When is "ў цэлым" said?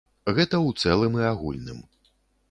0.67-1.17